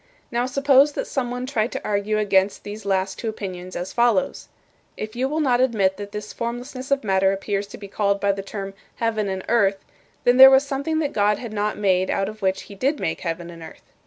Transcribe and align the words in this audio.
Now 0.31 0.47
suppose 0.47 0.93
that 0.93 1.05
someone 1.05 1.45
tried 1.45 1.71
to 1.73 1.85
argue 1.87 2.17
against 2.17 2.63
these 2.63 2.85
last 2.87 3.19
two 3.19 3.29
opinions 3.29 3.75
as 3.75 3.93
follows: 3.93 4.47
"If 4.97 5.15
you 5.15 5.29
will 5.29 5.39
not 5.39 5.61
admit 5.61 5.97
that 5.97 6.11
this 6.11 6.33
formlessness 6.33 6.89
of 6.89 7.03
matter 7.03 7.31
appears 7.31 7.67
to 7.67 7.77
be 7.77 7.87
called 7.87 8.19
by 8.19 8.31
the 8.31 8.41
term 8.41 8.73
'heaven 8.95 9.29
and 9.29 9.43
earth,' 9.47 9.85
then 10.23 10.37
there 10.37 10.49
was 10.49 10.65
something 10.65 10.97
that 10.97 11.13
God 11.13 11.37
had 11.37 11.53
not 11.53 11.77
made 11.77 12.09
out 12.09 12.27
of 12.29 12.41
which 12.41 12.63
he 12.63 12.73
did 12.73 12.99
make 12.99 13.21
heaven 13.21 13.51
and 13.51 13.61
earth. 13.61 13.83